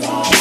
[0.00, 0.35] today.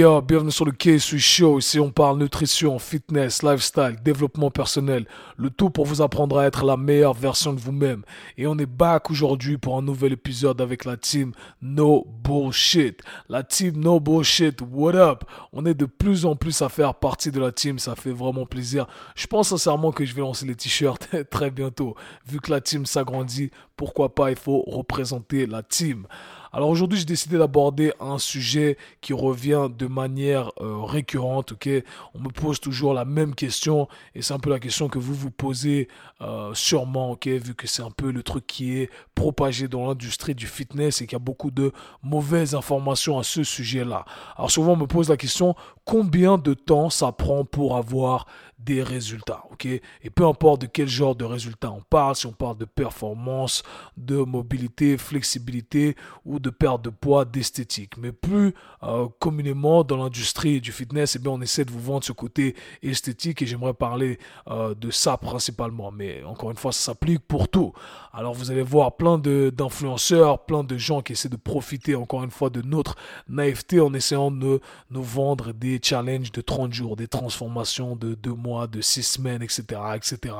[0.00, 1.58] Yo, bienvenue sur le KSU Show.
[1.58, 5.06] Ici, on parle nutrition, fitness, lifestyle, développement personnel.
[5.36, 8.02] Le tout pour vous apprendre à être la meilleure version de vous-même.
[8.38, 13.02] Et on est back aujourd'hui pour un nouvel épisode avec la team No Bullshit.
[13.28, 15.24] La team No Bullshit, what up?
[15.52, 17.78] On est de plus en plus à faire partie de la team.
[17.78, 18.86] Ça fait vraiment plaisir.
[19.14, 21.94] Je pense sincèrement que je vais lancer les t-shirts très bientôt.
[22.26, 26.06] Vu que la team s'agrandit, pourquoi pas, il faut représenter la team.
[26.52, 31.52] Alors aujourd'hui, j'ai décidé d'aborder un sujet qui revient de manière euh, récurrente.
[31.52, 31.68] Ok,
[32.14, 33.86] on me pose toujours la même question
[34.16, 35.88] et c'est un peu la question que vous vous posez
[36.20, 37.12] euh, sûrement.
[37.12, 41.00] Ok, vu que c'est un peu le truc qui est propagé dans l'industrie du fitness
[41.00, 41.72] et qu'il y a beaucoup de
[42.02, 44.04] mauvaises informations à ce sujet-là.
[44.36, 48.26] Alors souvent, on me pose la question combien de temps ça prend pour avoir
[48.64, 49.66] des résultats, ok?
[49.66, 53.62] Et peu importe de quel genre de résultats on parle, si on parle de performance,
[53.96, 57.96] de mobilité, flexibilité ou de perte de poids, d'esthétique.
[57.96, 62.04] Mais plus euh, communément dans l'industrie du fitness, eh bien, on essaie de vous vendre
[62.04, 65.90] ce côté esthétique et j'aimerais parler euh, de ça principalement.
[65.90, 67.72] Mais encore une fois, ça s'applique pour tout.
[68.12, 72.30] Alors vous allez voir plein d'influenceurs, plein de gens qui essaient de profiter encore une
[72.30, 72.96] fois de notre
[73.28, 78.30] naïveté en essayant de nous vendre des challenges de 30 jours, des transformations de 2
[78.32, 79.62] mois de six semaines, etc.
[79.94, 80.34] etc.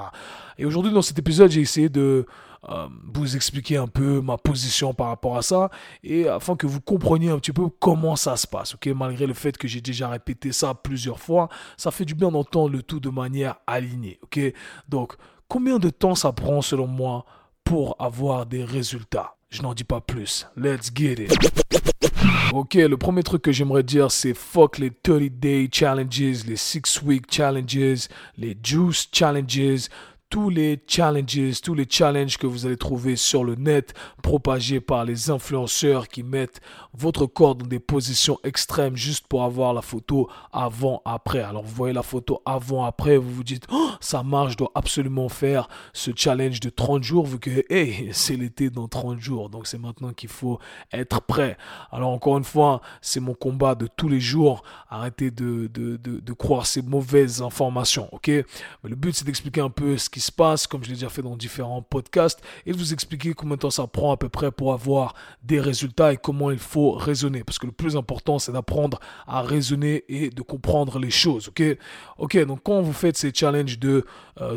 [0.58, 2.26] Et aujourd'hui, dans cet épisode, j'ai essayé de
[2.68, 5.70] euh, vous expliquer un peu ma position par rapport à ça
[6.04, 8.74] et afin que vous compreniez un petit peu comment ça se passe.
[8.74, 8.86] ok?
[8.88, 12.70] Malgré le fait que j'ai déjà répété ça plusieurs fois, ça fait du bien d'entendre
[12.70, 14.18] le tout de manière alignée.
[14.22, 14.40] ok?
[14.88, 15.14] Donc,
[15.48, 17.24] combien de temps ça prend selon moi
[17.64, 19.36] pour avoir des résultats?
[19.48, 20.46] Je n'en dis pas plus.
[20.56, 21.89] Let's get it.
[22.52, 27.02] Ok, le premier truc que j'aimerais dire, c'est fuck les 30 day challenges, les 6
[27.02, 29.88] week challenges, les juice challenges,
[30.30, 35.04] tous les challenges, tous les challenges que vous allez trouver sur le net propagés par
[35.04, 36.60] les influenceurs qui mettent
[36.94, 41.42] votre corps dans des positions extrêmes juste pour avoir la photo avant-après.
[41.42, 45.28] Alors vous voyez la photo avant-après, vous vous dites, oh, ça marche, je dois absolument
[45.28, 49.50] faire ce challenge de 30 jours vu que, hey, c'est l'été dans 30 jours.
[49.50, 50.60] Donc c'est maintenant qu'il faut
[50.92, 51.58] être prêt.
[51.90, 54.62] Alors encore une fois, c'est mon combat de tous les jours.
[54.90, 58.28] Arrêtez de, de, de, de croire ces mauvaises informations, ok?
[58.28, 61.22] Le but c'est d'expliquer un peu ce qui se passe, comme je l'ai déjà fait
[61.22, 64.50] dans différents podcasts, et de vous expliquer combien de temps ça prend à peu près
[64.50, 67.44] pour avoir des résultats et comment il faut raisonner.
[67.44, 71.48] Parce que le plus important, c'est d'apprendre à raisonner et de comprendre les choses.
[71.48, 71.62] Ok,
[72.18, 72.44] ok.
[72.44, 74.04] Donc quand vous faites ces challenges de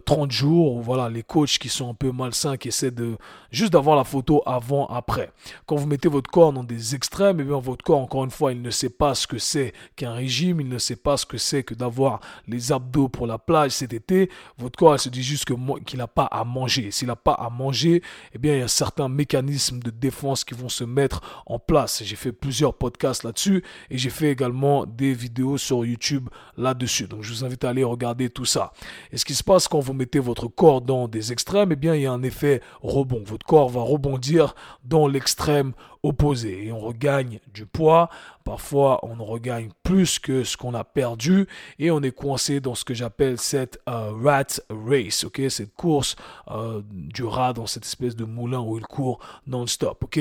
[0.05, 3.17] 30 euh, jours, voilà, les coachs qui sont un peu malsains, qui essaient de
[3.51, 5.31] juste d'avoir la photo avant, après.
[5.65, 8.31] Quand vous mettez votre corps dans des extrêmes, et eh bien votre corps, encore une
[8.31, 11.25] fois, il ne sait pas ce que c'est qu'un régime, il ne sait pas ce
[11.25, 14.29] que c'est que d'avoir les abdos pour la plage cet été.
[14.57, 15.52] Votre corps, il se dit juste que
[15.85, 16.91] qu'il n'a pas à manger.
[16.91, 18.01] S'il n'a pas à manger,
[18.33, 22.03] eh bien, il y a certains mécanismes de défense qui vont se mettre en place.
[22.03, 27.07] J'ai fait plusieurs podcasts là-dessus et j'ai fait également des vidéos sur YouTube là-dessus.
[27.07, 28.73] Donc, je vous invite à aller regarder tout ça.
[29.11, 31.95] Et ce qui se passe quand vous mettez votre corps dans des extrêmes, eh bien,
[31.95, 33.23] il y a un effet rebond.
[33.25, 38.09] Votre corps va rebondir dans l'extrême opposé et on regagne du poids.
[38.43, 41.47] Parfois, on regagne plus que ce qu'on a perdu
[41.79, 46.15] et on est coincé dans ce que j'appelle cette euh, rat race, ok, cette course
[46.49, 50.19] euh, du rat dans cette espèce de moulin où il court non-stop, ok?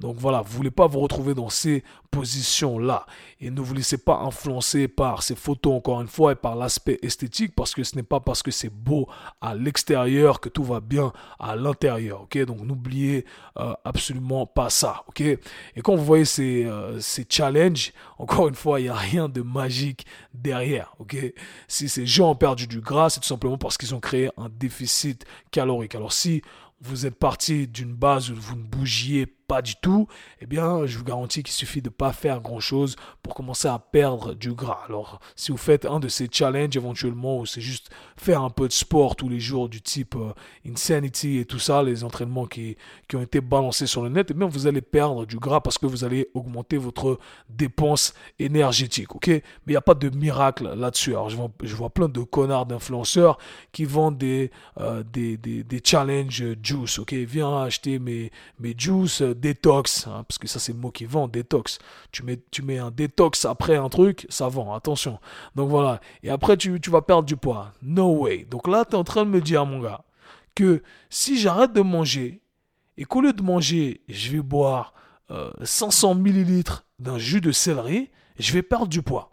[0.00, 3.04] Donc voilà, vous voulez pas vous retrouver dans ces positions-là
[3.40, 6.98] et ne vous laissez pas influencer par ces photos encore une fois et par l'aspect
[7.02, 9.06] esthétique parce que ce n'est pas parce que c'est beau
[9.42, 12.38] à l'extérieur que tout va bien à l'intérieur, ok?
[12.44, 13.26] Donc n'oubliez
[13.58, 15.20] euh, absolument pas ça, ok?
[15.20, 15.38] Et
[15.82, 16.66] quand vous voyez ces,
[17.00, 20.94] ces challenges encore une fois, il n'y a rien de magique derrière.
[20.98, 21.16] ok?
[21.68, 24.48] Si ces gens ont perdu du gras, c'est tout simplement parce qu'ils ont créé un
[24.58, 25.94] déficit calorique.
[25.94, 26.42] Alors si
[26.80, 30.08] vous êtes parti d'une base où vous ne bougiez pas du tout,
[30.40, 33.78] eh bien, je vous garantis qu'il suffit de pas faire grand chose pour commencer à
[33.78, 34.80] perdre du gras.
[34.88, 38.72] Alors, si vous faites un de ces challenges éventuellement, c'est juste faire un peu de
[38.72, 40.32] sport tous les jours du type euh,
[40.68, 42.76] Insanity et tout ça, les entraînements qui,
[43.08, 45.78] qui ont été balancés sur le net, eh bien, vous allez perdre du gras parce
[45.78, 47.18] que vous allez augmenter votre
[47.48, 49.28] dépense énergétique, ok?
[49.28, 51.10] Mais il n'y a pas de miracle là-dessus.
[51.10, 53.38] Alors, je vois, je vois plein de connards d'influenceurs
[53.72, 54.50] qui vendent des,
[54.80, 55.02] euh,
[55.84, 57.12] challenges juice, ok?
[57.12, 61.28] Viens acheter mes, mes juice détox, hein, parce que ça c'est le mot qui vend,
[61.28, 61.78] détox.
[62.12, 65.18] Tu mets, tu mets un détox après un truc, ça vend, attention.
[65.54, 66.00] Donc voilà.
[66.22, 67.72] Et après tu, tu vas perdre du poids.
[67.82, 68.44] No way.
[68.50, 70.04] Donc là, tu es en train de me dire, mon gars,
[70.54, 72.40] que si j'arrête de manger
[72.96, 74.94] et qu'au lieu de manger, je vais boire
[75.62, 79.30] 500 euh, millilitres d'un jus de céleri, je vais perdre du poids.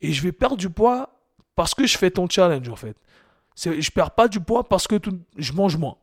[0.00, 1.20] Et je vais perdre du poids
[1.54, 2.96] parce que je fais ton challenge en fait.
[3.56, 4.96] Je perds pas du poids parce que
[5.36, 5.96] je mange moins.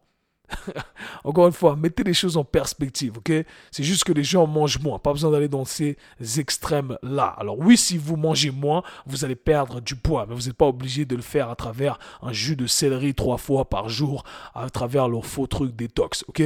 [1.23, 3.31] Encore une fois, mettez les choses en perspective, ok?
[3.71, 5.97] C'est juste que les gens mangent moins, pas besoin d'aller dans ces
[6.37, 7.35] extrêmes-là.
[7.37, 10.67] Alors oui, si vous mangez moins, vous allez perdre du poids, mais vous n'êtes pas
[10.67, 14.23] obligé de le faire à travers un jus de céleri trois fois par jour,
[14.55, 16.41] à travers leur faux truc détox, ok?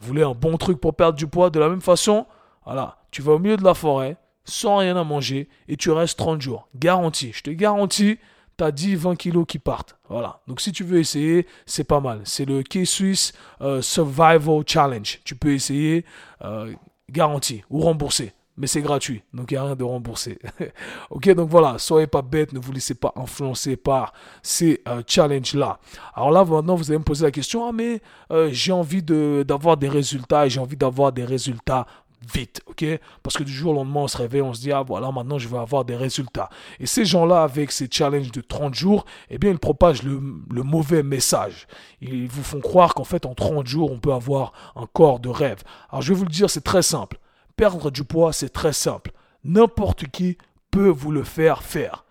[0.00, 2.26] Vous voulez un bon truc pour perdre du poids de la même façon?
[2.64, 6.18] Voilà, tu vas au milieu de la forêt, sans rien à manger, et tu restes
[6.18, 6.68] 30 jours.
[6.74, 8.18] Garanti, je te garantis,
[8.56, 9.96] tu as 10, 20 kilos qui partent.
[10.08, 10.40] Voilà.
[10.46, 12.20] Donc si tu veux essayer, c'est pas mal.
[12.24, 15.20] C'est le K-Swiss euh, Survival Challenge.
[15.24, 16.04] Tu peux essayer,
[16.44, 16.72] euh,
[17.10, 18.32] garanti, ou rembourser.
[18.58, 20.38] Mais c'est gratuit, donc il n'y a rien de remboursé.
[21.10, 24.12] ok, donc voilà, soyez pas bête, ne vous laissez pas influencer par
[24.42, 25.78] ces euh, challenges-là.
[26.14, 28.02] Alors là, maintenant, vous allez me poser la question, ah mais
[28.50, 31.86] j'ai envie d'avoir des résultats et j'ai envie d'avoir des résultats
[32.32, 32.84] vite, ok?
[33.22, 35.38] Parce que du jour au lendemain, on se réveille, on se dit, ah voilà, maintenant
[35.38, 36.48] je vais avoir des résultats.
[36.80, 40.20] Et ces gens-là, avec ces challenges de 30 jours, eh bien, ils propagent le,
[40.50, 41.66] le mauvais message.
[42.00, 45.28] Ils vous font croire qu'en fait, en 30 jours, on peut avoir un corps de
[45.28, 45.62] rêve.
[45.90, 47.18] Alors, je vais vous le dire, c'est très simple.
[47.56, 49.12] Perdre du poids, c'est très simple.
[49.44, 50.38] N'importe qui
[50.70, 52.04] peut vous le faire faire.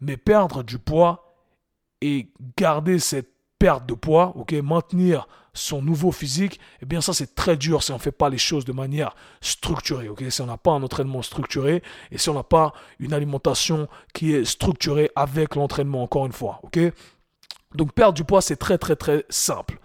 [0.00, 1.34] Mais perdre du poids
[2.00, 7.34] et garder cette perte de poids, ok, maintenir son nouveau physique, eh bien ça c'est
[7.34, 10.46] très dur si on ne fait pas les choses de manière structurée, ok, si on
[10.46, 15.10] n'a pas un entraînement structuré et si on n'a pas une alimentation qui est structurée
[15.14, 16.80] avec l'entraînement, encore une fois, ok.
[17.74, 19.78] Donc perdre du poids c'est très très très simple.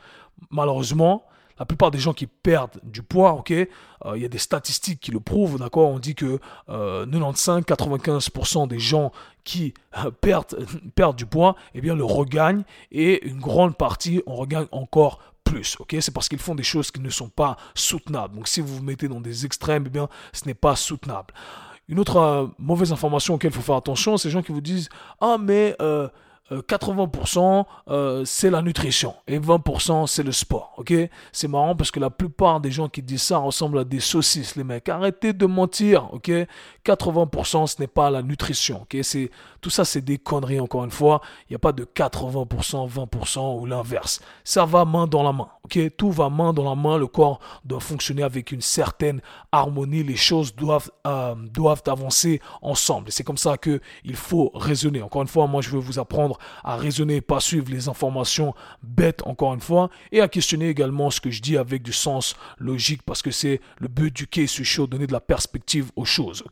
[0.51, 1.25] Malheureusement,
[1.57, 3.68] la plupart des gens qui perdent du poids, ok, euh,
[4.16, 9.12] il y a des statistiques qui le prouvent, on dit que 95-95% euh, des gens
[9.44, 9.74] qui
[10.04, 10.12] euh,
[10.96, 15.78] perdent, du poids, eh bien le regagnent et une grande partie on regagne encore plus,
[15.80, 18.36] ok C'est parce qu'ils font des choses qui ne sont pas soutenables.
[18.36, 21.34] Donc si vous vous mettez dans des extrêmes, eh bien ce n'est pas soutenable.
[21.88, 24.90] Une autre mauvaise information auquel il faut faire attention, c'est les gens qui vous disent
[25.22, 25.78] ah mais
[26.52, 30.74] 80% euh, euh, c'est la nutrition et 20% c'est le sport.
[30.78, 30.94] Ok?
[31.32, 34.56] C'est marrant parce que la plupart des gens qui disent ça ressemblent à des saucisses,
[34.56, 34.88] les mecs.
[34.88, 36.14] Arrêtez de mentir.
[36.14, 36.32] Ok?
[36.86, 38.84] 80% ce n'est pas la nutrition.
[38.84, 38.98] Ok?
[39.02, 39.32] C'est
[39.62, 40.60] tout ça, c'est des conneries.
[40.60, 44.22] Encore une fois, il n'y a pas de 80%, 20% ou l'inverse.
[44.44, 45.50] Ça va main dans la main.
[45.98, 46.98] Tout va main dans la main.
[46.98, 49.22] Le corps doit fonctionner avec une certaine
[49.52, 50.04] harmonie.
[50.04, 53.12] Les choses doivent euh, doivent avancer ensemble.
[53.12, 55.02] C'est comme ça que il faut raisonner.
[55.02, 58.54] Encore une fois, moi je veux vous apprendre à raisonner, pas suivre les informations
[58.84, 62.36] bêtes encore une fois, et à questionner également ce que je dis avec du sens
[62.58, 66.44] logique parce que c'est le but du case show, donner de la perspective aux choses,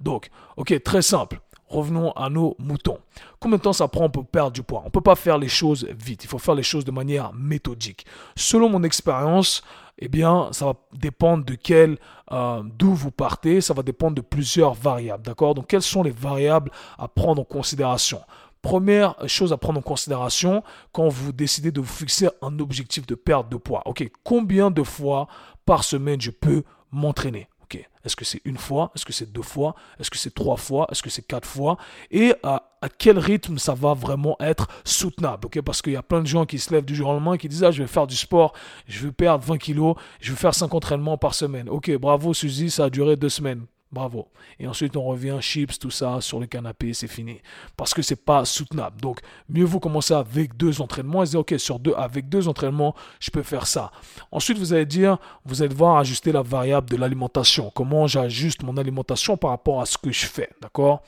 [0.00, 1.40] Donc, ok, très simple.
[1.74, 2.98] Revenons à nos moutons.
[3.40, 4.82] Combien de temps ça prend pour perdre du poids?
[4.82, 7.32] On ne peut pas faire les choses vite, il faut faire les choses de manière
[7.34, 8.06] méthodique.
[8.36, 9.64] Selon mon expérience,
[9.98, 11.98] eh bien, ça va dépendre de quel,
[12.30, 15.56] euh, d'où vous partez, ça va dépendre de plusieurs variables, d'accord?
[15.56, 18.20] Donc, quelles sont les variables à prendre en considération?
[18.62, 20.62] Première chose à prendre en considération
[20.92, 23.82] quand vous décidez de vous fixer un objectif de perte de poids.
[23.84, 25.26] Ok, combien de fois
[25.66, 26.62] par semaine je peux
[26.92, 27.48] m'entraîner?
[27.64, 28.92] Ok, est-ce que c'est une fois?
[28.94, 29.74] Est-ce que c'est deux fois?
[29.98, 30.86] Est-ce que c'est trois fois?
[30.90, 31.78] Est-ce que c'est quatre fois?
[32.10, 32.62] Et à,
[32.98, 35.48] quel rythme ça va vraiment être soutenable?
[35.64, 37.48] Parce qu'il y a plein de gens qui se lèvent du jour au lendemain qui
[37.48, 38.52] disent ah je vais faire du sport,
[38.86, 41.70] je vais perdre 20 kilos, je vais faire 5 entraînements par semaine.
[41.70, 43.64] Ok, bravo Suzy, ça a duré deux semaines.
[43.94, 44.26] Bravo.
[44.58, 47.40] Et ensuite, on revient chips, tout ça, sur le canapé, c'est fini.
[47.76, 49.00] Parce que c'est pas soutenable.
[49.00, 52.96] Donc, mieux vous commencer avec deux entraînements et dire, OK, sur deux, avec deux entraînements,
[53.20, 53.92] je peux faire ça.
[54.32, 57.70] Ensuite, vous allez dire, vous allez devoir ajuster la variable de l'alimentation.
[57.72, 60.50] Comment j'ajuste mon alimentation par rapport à ce que je fais.
[60.60, 61.04] D'accord?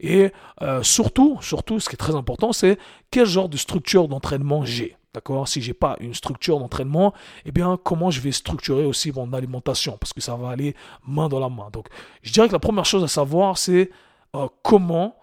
[0.00, 2.78] Et euh, surtout, surtout, ce qui est très important, c'est
[3.10, 4.96] quel genre de structure d'entraînement j'ai.
[5.12, 5.48] D'accord?
[5.48, 7.12] Si j'ai pas une structure d'entraînement,
[7.44, 9.96] eh bien, comment je vais structurer aussi mon alimentation?
[9.98, 10.76] Parce que ça va aller
[11.06, 11.68] main dans la main.
[11.72, 11.88] Donc,
[12.22, 13.90] je dirais que la première chose à savoir, c'est
[14.36, 15.16] euh, comment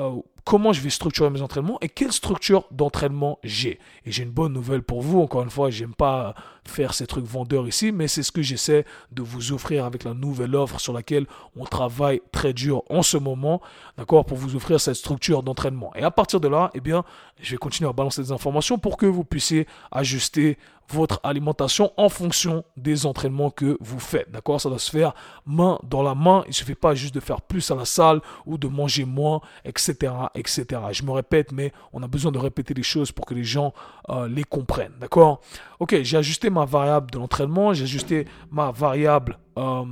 [0.00, 0.16] euh,
[0.46, 3.80] comment je vais structurer mes entraînements et quelle structure d'entraînement j'ai.
[4.04, 7.24] Et j'ai une bonne nouvelle pour vous, encore une fois, j'aime pas faire ces trucs
[7.24, 10.92] vendeurs ici, mais c'est ce que j'essaie de vous offrir avec la nouvelle offre sur
[10.92, 11.26] laquelle
[11.56, 13.60] on travaille très dur en ce moment,
[13.98, 15.92] d'accord, pour vous offrir cette structure d'entraînement.
[15.96, 17.02] Et à partir de là, eh bien,
[17.40, 20.58] je vais continuer à balancer des informations pour que vous puissiez ajuster
[20.90, 24.30] votre alimentation en fonction des entraînements que vous faites.
[24.30, 24.60] D'accord?
[24.60, 25.14] Ça doit se faire
[25.44, 26.42] main dans la main.
[26.46, 29.40] Il ne suffit pas juste de faire plus à la salle ou de manger moins,
[29.64, 30.12] etc.
[30.34, 30.64] etc.
[30.92, 33.72] Je me répète, mais on a besoin de répéter les choses pour que les gens
[34.08, 34.94] euh, les comprennent.
[35.00, 35.40] D'accord?
[35.80, 39.84] Ok, j'ai ajusté ma variable de l'entraînement, j'ai ajusté ma variable euh,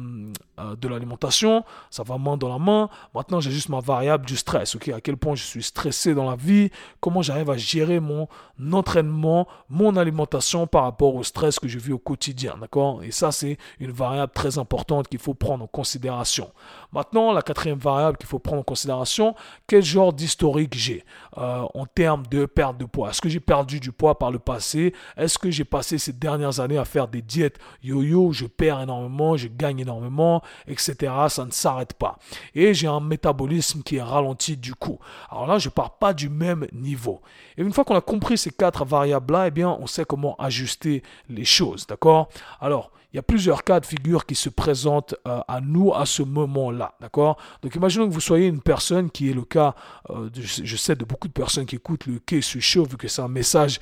[0.61, 2.89] euh, de l'alimentation, ça va main dans la main.
[3.15, 4.89] Maintenant, j'ai juste ma variable du stress, ok?
[4.91, 8.29] À quel point je suis stressé dans la vie, comment j'arrive à gérer mon
[8.73, 13.03] entraînement, mon alimentation par rapport au stress que je vis au quotidien, d'accord?
[13.03, 16.53] Et ça, c'est une variable très importante qu'il faut prendre en considération.
[16.93, 19.35] Maintenant, la quatrième variable qu'il faut prendre en considération,
[19.67, 21.05] quel genre d'historique j'ai
[21.39, 23.11] euh, en termes de perte de poids?
[23.11, 24.95] Est-ce que j'ai perdu du poids par le passé?
[25.17, 27.59] Est-ce que j'ai passé ces dernières années à faire des diètes?
[27.83, 31.13] Yo-yo, je perds énormément, gagne énormément, etc.
[31.29, 32.19] Ça ne s'arrête pas.
[32.55, 34.99] Et j'ai un métabolisme qui est ralenti du coup.
[35.31, 37.21] Alors là, je pars pas du même niveau.
[37.57, 41.03] Et une fois qu'on a compris ces quatre variables-là, eh bien, on sait comment ajuster
[41.29, 42.29] les choses, d'accord?
[42.61, 46.05] Alors, il y a plusieurs cas de figure qui se présentent euh, à nous à
[46.05, 47.39] ce moment-là, d'accord?
[47.63, 49.77] Donc imaginons que vous soyez une personne qui est le cas,
[50.11, 53.23] euh, je sais de beaucoup de personnes qui écoutent le sur chaud, vu que c'est
[53.23, 53.79] un message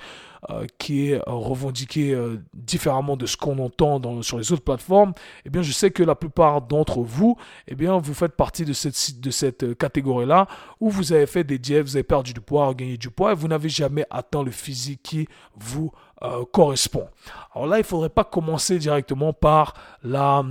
[0.51, 2.15] euh, qui est revendiqué
[2.53, 5.15] différemment de ce qu'on entend sur les autres plateformes,
[5.47, 8.75] eh bien je sais que la plupart d'entre vous, eh bien vous faites partie de
[8.75, 10.47] cette, de cette catégorie-là
[10.79, 13.35] où vous avez fait des diètes, vous avez perdu du poids, gagné du poids et
[13.35, 15.91] vous n'avez jamais atteint le physique qui vous
[16.23, 17.09] euh, correspond.
[17.55, 20.45] Alors là, il ne faudrait pas commencer directement par la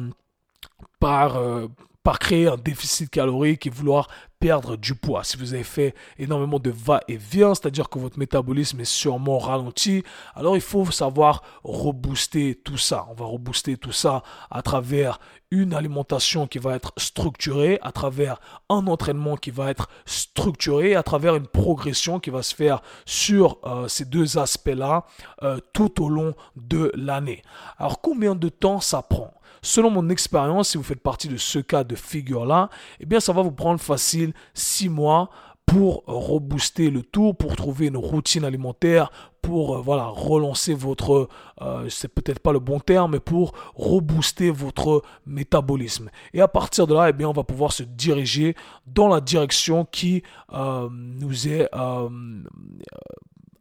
[1.00, 1.68] par, euh,
[2.04, 4.08] par créer un déficit calorique et vouloir
[4.40, 5.24] perdre du poids.
[5.24, 10.04] Si vous avez fait énormément de va-et-vient, c'est-à-dire que votre métabolisme est sûrement ralenti,
[10.34, 13.06] alors il faut savoir rebooster tout ça.
[13.12, 15.20] On va rebooster tout ça à travers
[15.52, 18.40] une alimentation qui va être structurée, à travers
[18.70, 23.60] un entraînement qui va être structuré, à travers une progression qui va se faire sur
[23.66, 25.06] euh, ces deux aspects-là
[25.44, 27.44] euh, tout au long de l'année.
[27.78, 29.34] Alors combien de temps ça prend?
[29.64, 33.32] Selon mon expérience, si vous faites partie de ce cas de figure-là, eh bien, ça
[33.32, 35.30] va vous prendre facile six mois
[35.72, 39.10] pour rebooster le tout, pour trouver une routine alimentaire,
[39.42, 41.30] pour euh, voilà relancer votre,
[41.62, 46.10] euh, c'est peut-être pas le bon terme, mais pour rebooster votre métabolisme.
[46.34, 49.86] Et à partir de là, eh bien, on va pouvoir se diriger dans la direction
[49.86, 51.70] qui euh, nous est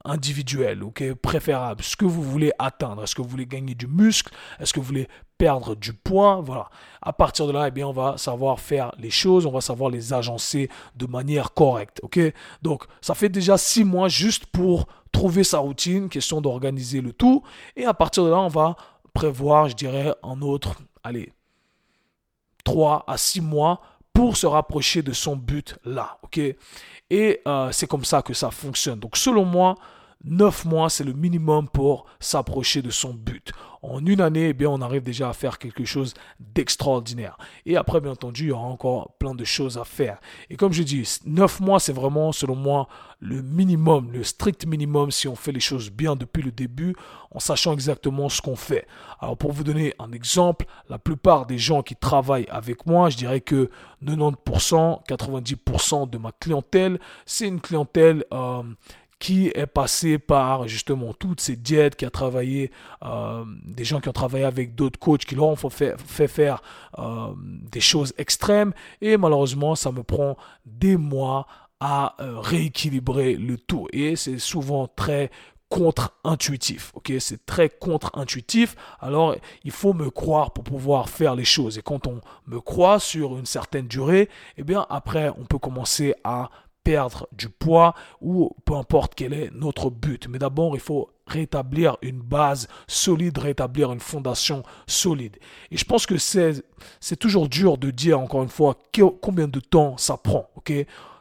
[0.05, 4.33] individuel, ok, préférable, ce que vous voulez atteindre, est-ce que vous voulez gagner du muscle,
[4.59, 5.09] est-ce que vous voulez
[5.41, 6.69] perdre du poids, voilà.
[7.01, 9.89] À partir de là, eh bien, on va savoir faire les choses, on va savoir
[9.89, 12.21] les agencer de manière correcte, ok?
[12.61, 17.43] Donc, ça fait déjà six mois juste pour trouver sa routine, question d'organiser le tout,
[17.75, 18.77] et à partir de là, on va
[19.15, 21.33] prévoir, je dirais, un autre, allez,
[22.63, 23.81] trois à six mois
[24.13, 26.39] pour se rapprocher de son but là, ok?
[27.09, 29.01] Et euh, c'est comme ça que ça fonctionne.
[29.01, 29.77] Donc selon moi,
[30.25, 33.53] 9 mois, c'est le minimum pour s'approcher de son but.
[33.83, 37.39] En une année, eh bien, on arrive déjà à faire quelque chose d'extraordinaire.
[37.65, 40.21] Et après, bien entendu, il y aura encore plein de choses à faire.
[40.51, 42.89] Et comme je dis, 9 mois, c'est vraiment, selon moi,
[43.21, 46.95] le minimum, le strict minimum si on fait les choses bien depuis le début,
[47.31, 48.87] en sachant exactement ce qu'on fait.
[49.21, 53.17] Alors, pour vous donner un exemple, la plupart des gens qui travaillent avec moi, je
[53.17, 53.71] dirais que
[54.05, 58.63] 90%, 90% de ma clientèle, c'est une clientèle euh,
[59.21, 62.73] qui est passé par justement toutes ces diètes, qui a travaillé,
[63.05, 65.95] euh, des gens qui ont travaillé avec d'autres coachs qui leur ont fait,
[66.27, 66.63] faire
[66.99, 68.73] euh, des choses extrêmes.
[69.03, 71.47] Et malheureusement, ça me prend des mois
[71.81, 73.87] à euh, rééquilibrer le tout.
[73.93, 75.31] Et c'est souvent très
[75.69, 76.91] contre-intuitif.
[76.95, 78.75] Ok, c'est très contre-intuitif.
[79.01, 81.79] Alors, il faut me croire pour pouvoir faire les choses.
[81.79, 86.15] Et quand on me croit sur une certaine durée, eh bien, après, on peut commencer
[86.25, 86.51] à
[86.85, 90.29] perdre du poids ou peu importe quel est notre but.
[90.29, 95.37] Mais d'abord, il faut rétablir une base solide, rétablir une fondation solide.
[95.71, 96.63] Et je pense que c'est,
[97.19, 98.77] toujours dur de dire, encore une fois,
[99.21, 100.49] combien de temps ça prend.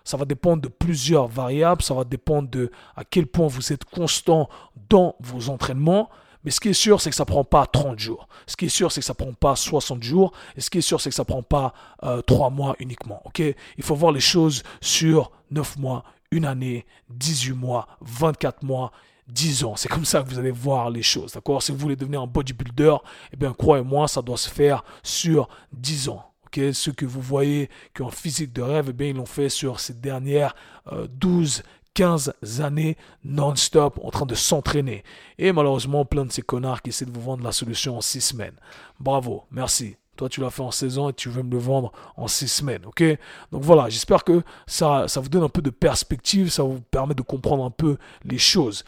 [0.04, 3.86] ça va dépendre de plusieurs variables, ça va dépendre de à quel point vous êtes
[3.86, 4.50] constant
[4.90, 6.10] dans vos entraînements.
[6.44, 8.28] Mais ce qui est sûr, c'est que ça prend pas 30 jours.
[8.48, 10.32] Ce qui est sûr, c'est que ça prend pas 60 jours.
[10.56, 13.22] Et ce qui est sûr, c'est que ça prend pas euh, 3 mois uniquement.
[13.38, 18.92] Il faut voir les choses sur 9 mois, une année, 18 mois, 24 mois,
[19.28, 19.76] 10 ans.
[19.76, 21.34] C'est comme ça que vous allez voir les choses.
[21.34, 21.62] D'accord?
[21.62, 22.96] Si vous voulez devenir un bodybuilder,
[23.34, 26.26] eh bien, croyez-moi, ça doit se faire sur 10 ans.
[26.46, 26.74] Ok?
[26.74, 29.80] Ceux que vous voyez qui ont physique de rêve, eh bien, ils l'ont fait sur
[29.80, 30.56] ces dernières
[30.92, 31.64] euh, 12,
[32.00, 35.04] 15 années non-stop en train de s'entraîner.
[35.38, 38.22] Et malheureusement, plein de ces connards qui essaient de vous vendre la solution en 6
[38.22, 38.56] semaines.
[39.02, 39.98] Bravo, merci.
[40.16, 42.48] Toi, tu l'as fait en 16 ans et tu veux me le vendre en 6
[42.48, 43.04] semaines, ok?
[43.52, 47.16] Donc voilà, j'espère que ça, ça vous donne un peu de perspective, ça vous permet
[47.16, 48.86] de comprendre un peu les choses.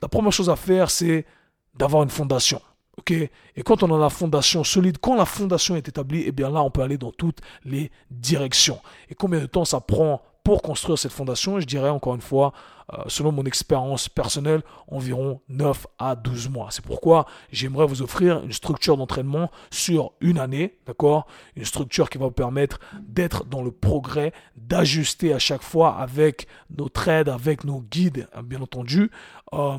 [0.00, 1.26] La première chose à faire, c'est
[1.74, 2.62] d'avoir une fondation.
[2.98, 3.10] ok?
[3.10, 6.62] Et quand on a la fondation solide, quand la fondation est établie, eh bien là,
[6.62, 8.78] on peut aller dans toutes les directions.
[9.08, 12.52] Et combien de temps ça prend pour construire cette fondation, je dirais encore une fois,
[12.92, 16.68] euh, selon mon expérience personnelle, environ 9 à 12 mois.
[16.70, 21.26] C'est pourquoi j'aimerais vous offrir une structure d'entraînement sur une année, d'accord?
[21.56, 26.46] Une structure qui va vous permettre d'être dans le progrès, d'ajuster à chaque fois avec
[26.76, 29.10] notre aide, avec nos guides, hein, bien entendu.
[29.54, 29.78] Euh,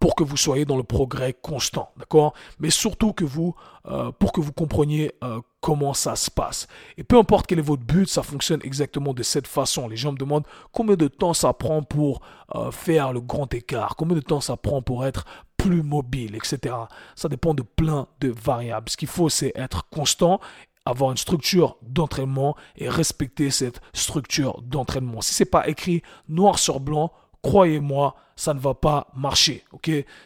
[0.00, 2.34] pour que vous soyez dans le progrès constant, d'accord?
[2.58, 3.54] Mais surtout que vous,
[3.86, 6.66] euh, pour que vous compreniez euh, comment ça se passe.
[6.96, 9.88] Et peu importe quel est votre but, ça fonctionne exactement de cette façon.
[9.88, 12.20] Les gens me demandent combien de temps ça prend pour
[12.54, 15.24] euh, faire le grand écart, combien de temps ça prend pour être
[15.56, 16.74] plus mobile, etc.
[17.14, 18.90] Ça dépend de plein de variables.
[18.90, 20.40] Ce qu'il faut, c'est être constant
[20.86, 25.20] avoir une structure d'entraînement et respecter cette structure d'entraînement.
[25.20, 27.12] Si c'est pas écrit noir sur blanc,
[27.46, 29.64] croyez-moi, ça ne va pas marcher.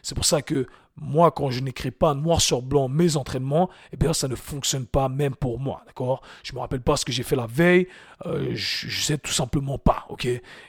[0.03, 3.97] C'est pour ça que moi, quand je n'écris pas noir sur blanc mes entraînements, eh
[3.97, 5.83] bien, ça ne fonctionne pas même pour moi.
[5.87, 6.23] D'accord?
[6.43, 7.89] Je me rappelle pas ce que j'ai fait la veille.
[8.27, 10.07] Euh, je, ne sais tout simplement pas.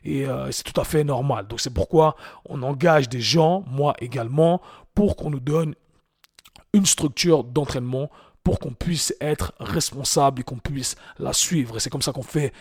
[0.03, 1.47] Et euh, c'est tout à fait normal.
[1.47, 2.15] Donc, c'est pourquoi
[2.45, 4.61] on engage des gens, moi également,
[4.93, 5.73] pour qu'on nous donne
[6.73, 8.09] une structure d'entraînement
[8.43, 11.79] pour qu'on puisse être responsable et qu'on puisse la suivre.
[11.79, 12.53] C'est comme ça qu'on fait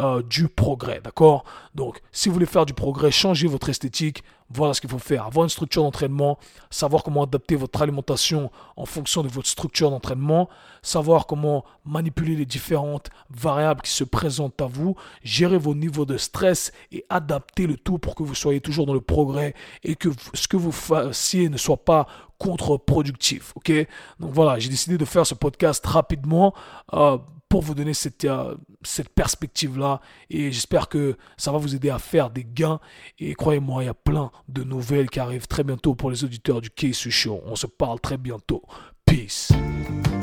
[0.00, 1.44] euh, du progrès, d'accord?
[1.74, 5.26] Donc, si vous voulez faire du progrès, changez votre esthétique, voilà ce qu'il faut faire.
[5.26, 6.38] Avoir une structure d'entraînement,
[6.70, 10.48] savoir comment adapter votre alimentation en fonction de votre structure d'entraînement,
[10.82, 16.16] savoir comment manipuler les différentes variables qui se présentent à vous, gérer vos niveaux de
[16.16, 20.08] stress et adapter le tout pour que vous soyez toujours dans le progrès et que
[20.34, 22.06] ce que vous fassiez ne soit pas
[22.38, 23.52] contre-productif.
[23.56, 23.72] Ok?
[24.18, 26.54] Donc voilà, j'ai décidé de faire ce podcast rapidement.
[26.92, 27.18] Euh,
[27.52, 30.00] pour vous donner cette, euh, cette perspective-là.
[30.30, 32.80] Et j'espère que ça va vous aider à faire des gains.
[33.18, 36.60] Et croyez-moi, il y a plein de nouvelles qui arrivent très bientôt pour les auditeurs
[36.60, 37.40] du K-Sui Show.
[37.46, 38.62] On se parle très bientôt.
[39.04, 39.52] Peace.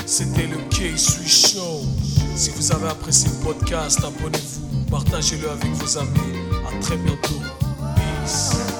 [0.05, 1.81] C'était le K-Sui Show.
[2.35, 6.39] Si vous avez apprécié le podcast, abonnez-vous, partagez-le avec vos amis.
[6.67, 7.41] À très bientôt.
[7.95, 8.78] Peace.